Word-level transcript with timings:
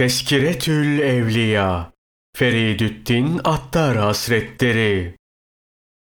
Teskiretül 0.00 0.98
Evliya 0.98 1.92
Feridüddin 2.36 3.40
Attar 3.44 3.96
Hazretleri 3.96 5.14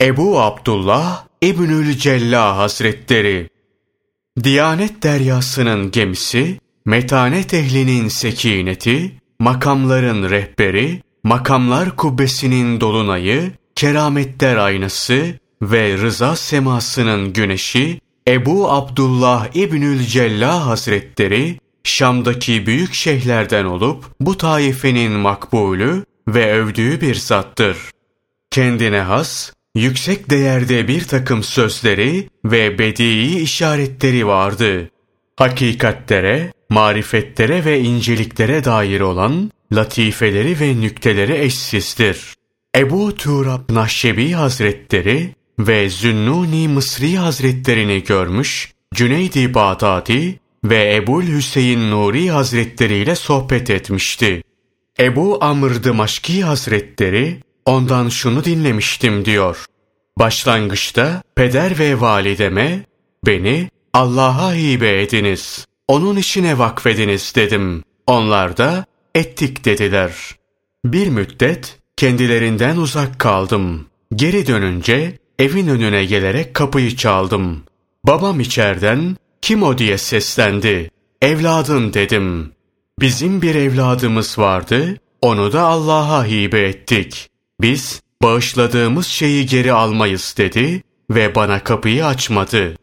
Ebu 0.03 0.41
Abdullah 0.41 1.25
İbnül 1.43 1.97
Cella 1.97 2.57
Hazretleri 2.57 3.49
Diyanet 4.45 5.03
deryasının 5.03 5.91
gemisi, 5.91 6.59
metanet 6.87 7.55
ehlinin 7.55 8.09
sekineti, 8.09 9.13
makamların 9.41 10.31
rehberi, 10.31 11.03
makamlar 11.25 11.97
kubbesinin 11.97 12.81
dolunayı, 12.81 13.53
kerametler 13.75 14.57
aynası 14.57 15.39
ve 15.63 15.99
rıza 15.99 16.37
semasının 16.37 17.33
güneşi, 17.33 18.01
Ebu 18.29 18.71
Abdullah 18.71 19.57
İbnül 19.57 20.01
Cella 20.01 20.67
Hazretleri, 20.67 21.62
Şam'daki 21.85 22.67
büyük 22.67 22.95
şeyhlerden 22.95 23.65
olup 23.65 24.05
bu 24.21 24.39
taifenin 24.39 25.13
makbulü 25.13 26.05
ve 26.29 26.53
övdüğü 26.53 27.01
bir 27.01 27.15
zattır. 27.15 27.77
Kendine 28.51 29.01
has, 29.01 29.53
yüksek 29.75 30.31
değerde 30.31 30.89
bir 30.89 31.05
takım 31.05 31.43
sözleri 31.43 32.29
ve 32.45 32.79
bedii 32.79 33.39
işaretleri 33.39 34.27
vardı. 34.27 34.91
Hakikatlere, 35.37 36.53
marifetlere 36.71 37.65
ve 37.65 37.81
inceliklere 37.81 38.65
dair 38.65 39.01
olan 39.01 39.51
latifeleri 39.73 40.61
ve 40.61 40.81
nükteleri 40.81 41.39
eşsizdir. 41.39 42.35
Ebu 42.77 43.15
Turab 43.15 43.75
Nahşebi 43.75 44.33
Hazretleri 44.33 45.35
ve 45.59 45.91
Zünnuni 45.91 46.69
Mısri 46.69 47.17
Hazretlerini 47.17 48.03
görmüş, 48.03 48.73
Cüneydi 48.95 49.55
Bağdadi 49.55 50.41
ve 50.65 50.95
Ebul 50.95 51.23
Hüseyin 51.23 51.91
Nuri 51.91 52.31
Hazretleri 52.31 52.95
ile 52.95 53.15
sohbet 53.17 53.71
etmişti. 53.71 54.43
Ebu 55.01 55.39
Amr 55.45 55.83
Dımaşki 55.85 56.45
Hazretleri 56.45 57.41
ondan 57.67 58.09
şunu 58.09 58.45
dinlemiştim 58.45 59.25
diyor. 59.25 59.65
Başlangıçta 60.19 61.23
peder 61.35 61.79
ve 61.79 62.01
valideme 62.01 62.85
beni 63.27 63.69
Allah'a 63.93 64.55
hibe 64.55 65.03
ediniz. 65.03 65.67
Onun 65.89 66.17
işine 66.17 66.59
vakfediniz 66.59 67.33
dedim. 67.37 67.83
Onlar 68.07 68.57
da 68.57 68.85
ettik 69.15 69.65
dediler. 69.65 70.15
Bir 70.85 71.09
müddet 71.09 71.79
kendilerinden 71.97 72.77
uzak 72.77 73.19
kaldım. 73.19 73.87
Geri 74.15 74.47
dönünce 74.47 75.19
evin 75.39 75.69
önüne 75.69 76.05
gelerek 76.05 76.55
kapıyı 76.55 76.97
çaldım. 76.97 77.63
Babam 78.05 78.41
içerden 78.41 79.17
kim 79.43 79.63
o 79.63 79.79
diye 79.79 79.99
seslendi. 79.99 80.91
Evladın 81.23 81.93
dedim. 81.93 82.53
Bizim 83.01 83.43
bir 83.43 83.55
evladımız 83.55 84.39
vardı, 84.39 84.97
onu 85.23 85.53
da 85.53 85.63
Allah'a 85.63 86.27
hibe 86.27 86.61
ettik. 86.61 87.31
Biz 87.61 88.03
bağışladığımız 88.23 89.07
şeyi 89.07 89.47
geri 89.47 89.73
almayız 89.73 90.35
dedi 90.39 90.83
ve 91.11 91.35
bana 91.35 91.65
kapıyı 91.65 92.07
açmadı. 92.07 92.77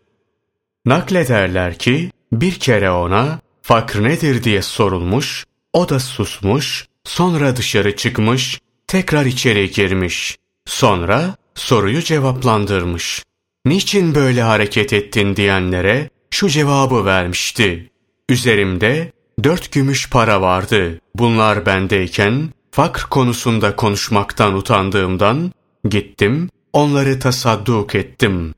Naklederler 0.85 1.77
ki 1.77 2.11
bir 2.31 2.53
kere 2.53 2.91
ona 2.91 3.39
fakr 3.61 4.03
nedir 4.03 4.43
diye 4.43 4.61
sorulmuş, 4.61 5.45
o 5.73 5.89
da 5.89 5.99
susmuş, 5.99 6.87
sonra 7.03 7.55
dışarı 7.55 7.95
çıkmış, 7.95 8.59
tekrar 8.87 9.25
içeri 9.25 9.71
girmiş. 9.71 10.37
Sonra 10.65 11.35
soruyu 11.55 12.01
cevaplandırmış. 12.01 13.23
Niçin 13.65 14.15
böyle 14.15 14.41
hareket 14.41 14.93
ettin 14.93 15.35
diyenlere 15.35 16.09
şu 16.39 16.49
cevabı 16.49 17.05
vermişti. 17.05 17.89
Üzerimde 18.29 19.11
dört 19.43 19.71
gümüş 19.71 20.09
para 20.09 20.41
vardı. 20.41 21.01
Bunlar 21.15 21.65
bendeyken 21.65 22.49
fakr 22.71 23.03
konusunda 23.09 23.75
konuşmaktan 23.75 24.53
utandığımdan 24.53 25.51
gittim 25.89 26.49
onları 26.73 27.19
tasadduk 27.19 27.95
ettim. 27.95 28.53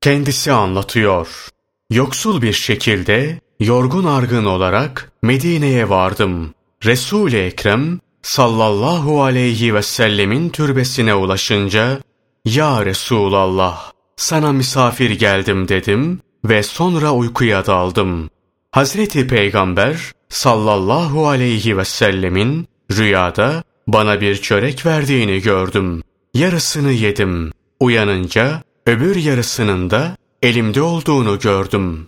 Kendisi 0.00 0.52
anlatıyor. 0.52 1.48
Yoksul 1.90 2.42
bir 2.42 2.52
şekilde 2.52 3.40
yorgun 3.60 4.04
argın 4.04 4.44
olarak 4.44 5.12
Medine'ye 5.22 5.88
vardım. 5.88 6.54
Resul-i 6.84 7.36
Ekrem 7.36 8.00
sallallahu 8.22 9.22
aleyhi 9.22 9.74
ve 9.74 9.82
sellemin 9.82 10.48
türbesine 10.48 11.14
ulaşınca 11.14 12.00
Ya 12.44 12.86
Resulallah 12.86 13.92
sana 14.16 14.52
misafir 14.52 15.10
geldim 15.10 15.68
dedim 15.68 16.20
ve 16.44 16.62
sonra 16.62 17.12
uykuya 17.12 17.66
daldım. 17.66 18.30
Hazreti 18.70 19.26
Peygamber 19.26 20.12
sallallahu 20.28 21.28
aleyhi 21.28 21.76
ve 21.78 21.84
sellemin 21.84 22.68
rüyada 22.90 23.62
bana 23.86 24.20
bir 24.20 24.36
çörek 24.36 24.86
verdiğini 24.86 25.40
gördüm. 25.40 26.02
Yarısını 26.34 26.92
yedim. 26.92 27.52
Uyanınca 27.80 28.62
öbür 28.86 29.16
yarısının 29.16 29.90
da 29.90 30.16
elimde 30.42 30.82
olduğunu 30.82 31.38
gördüm. 31.38 32.06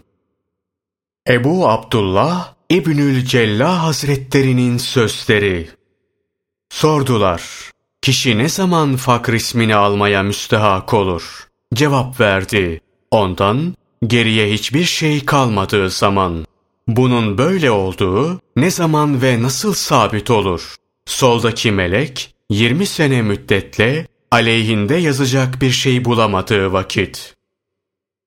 Ebu 1.29 1.69
Abdullah 1.69 2.55
İbnül 2.71 3.25
Cella 3.25 3.83
Hazretlerinin 3.83 4.79
sözleri 4.79 5.69
Sordular. 6.71 7.43
Kişi 8.03 8.39
ne 8.39 8.49
zaman 8.49 8.97
fakr 8.97 9.33
ismini 9.33 9.75
almaya 9.77 10.23
müstehak 10.23 10.95
olur? 10.95 11.49
Cevap 11.75 12.21
verdi. 12.21 12.81
Ondan 13.11 13.75
geriye 14.07 14.53
hiçbir 14.53 14.85
şey 14.85 15.25
kalmadığı 15.25 15.91
zaman. 15.91 16.47
Bunun 16.89 17.39
böyle 17.39 17.71
olduğu 17.71 18.41
ne 18.57 18.71
zaman 18.71 19.23
ve 19.23 19.43
nasıl 19.43 19.75
sabit 19.75 20.31
olur? 20.31 20.75
Soldaki 21.07 21.73
melek 21.73 22.35
20 22.51 22.87
sene 22.87 23.23
müddetle 23.23 24.07
aleyhinde 24.31 24.95
yazacak 24.95 25.61
bir 25.61 25.71
şey 25.71 26.05
bulamadığı 26.05 26.73
vakit. 26.73 27.35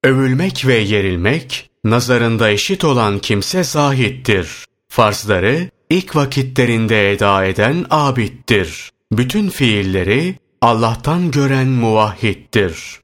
Övülmek 0.03 0.67
ve 0.67 0.77
yerilmek 0.77 1.69
nazarında 1.83 2.49
eşit 2.49 2.83
olan 2.83 3.19
kimse 3.19 3.63
zahittir. 3.63 4.65
Farzları 4.89 5.69
ilk 5.89 6.15
vakitlerinde 6.15 7.11
eda 7.11 7.45
eden 7.45 7.85
abittir. 7.89 8.91
Bütün 9.11 9.49
fiilleri 9.49 10.35
Allah'tan 10.61 11.31
gören 11.31 11.67
muvahhittir. 11.67 12.99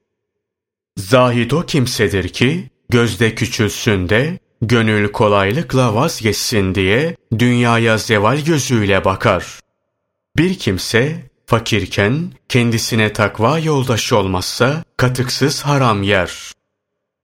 Zahid 0.97 1.51
o 1.51 1.65
kimsedir 1.65 2.29
ki 2.29 2.69
gözde 2.89 3.35
küçülsün 3.35 4.09
de 4.09 4.39
gönül 4.61 5.11
kolaylıkla 5.11 5.95
vazgeçsin 5.95 6.75
diye 6.75 7.15
dünyaya 7.39 7.97
zeval 7.97 8.39
gözüyle 8.39 9.05
bakar. 9.05 9.59
Bir 10.37 10.59
kimse 10.59 11.29
fakirken 11.45 12.31
kendisine 12.49 13.13
takva 13.13 13.59
yoldaş 13.59 14.13
olmazsa 14.13 14.83
katıksız 14.97 15.61
haram 15.61 16.03
yer. 16.03 16.51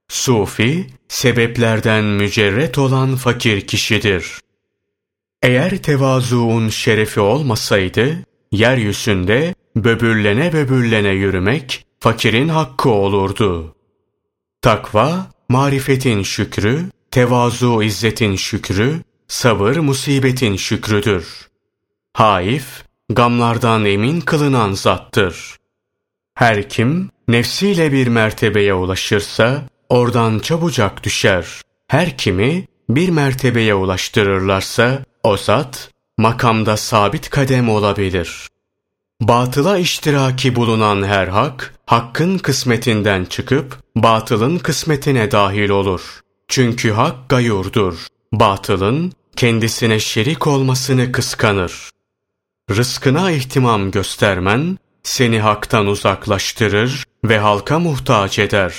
Sufi 0.09 0.87
sebeplerden 1.07 2.03
mücerret 2.03 2.77
olan 2.77 3.15
fakir 3.15 3.67
kişidir. 3.67 4.39
Eğer 5.43 5.77
tevazuun 5.77 6.69
şerefi 6.69 7.19
olmasaydı 7.19 8.17
yeryüzünde 8.51 9.55
böbürlene 9.75 10.53
böbürlene 10.53 11.09
yürümek 11.09 11.85
fakirin 11.99 12.49
hakkı 12.49 12.89
olurdu. 12.89 13.75
Takva, 14.61 15.27
marifetin 15.49 16.23
şükrü, 16.23 16.85
tevazu 17.11 17.83
izzetin 17.83 18.35
şükrü, 18.35 19.01
sabır 19.27 19.77
musibetin 19.77 20.55
şükrüdür. 20.55 21.49
Haif, 22.13 22.83
gamlardan 23.09 23.85
emin 23.85 24.21
kılınan 24.21 24.71
zattır. 24.73 25.57
Her 26.33 26.69
kim 26.69 27.09
nefsiyle 27.27 27.91
bir 27.91 28.07
mertebeye 28.07 28.73
ulaşırsa 28.73 29.61
oradan 29.89 30.39
çabucak 30.39 31.03
düşer. 31.03 31.45
Her 31.87 32.17
kimi 32.17 32.67
bir 32.89 33.09
mertebeye 33.09 33.75
ulaştırırlarsa 33.75 35.05
o 35.23 35.37
zat 35.37 35.91
makamda 36.17 36.77
sabit 36.77 37.29
kadem 37.29 37.69
olabilir. 37.69 38.48
Batıla 39.21 39.77
iştiraki 39.77 40.55
bulunan 40.55 41.03
her 41.03 41.27
hak, 41.27 41.73
hakkın 41.85 42.37
kısmetinden 42.37 43.25
çıkıp 43.25 43.77
batılın 43.95 44.57
kısmetine 44.57 45.31
dahil 45.31 45.69
olur. 45.69 46.19
Çünkü 46.47 46.91
hak 46.91 47.29
gayurdur. 47.29 48.07
Batılın 48.33 49.11
kendisine 49.35 49.99
şerik 49.99 50.47
olmasını 50.47 51.11
kıskanır. 51.11 51.89
Rızkına 52.71 53.31
ihtimam 53.31 53.91
göstermen 53.91 54.77
seni 55.03 55.39
haktan 55.39 55.87
uzaklaştırır 55.87 57.05
ve 57.25 57.39
halka 57.39 57.79
muhtaç 57.79 58.39
eder. 58.39 58.73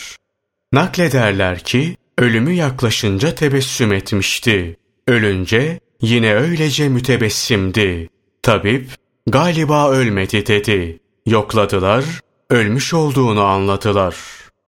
Naklederler 0.73 1.59
ki 1.59 1.97
ölümü 2.19 2.53
yaklaşınca 2.53 3.35
tebessüm 3.35 3.93
etmişti. 3.93 4.77
Ölünce 5.07 5.81
yine 6.03 6.35
öylece 6.35 6.89
mütebessimdi. 6.89 8.09
Tabip 8.43 9.00
Galiba 9.27 9.91
ölmedi 9.91 10.47
dedi. 10.47 11.01
Yokladılar, 11.27 12.05
ölmüş 12.51 12.95
olduğunu 12.95 13.43
anladılar.'' 13.43 14.40